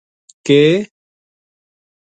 [0.45, 0.49] کِ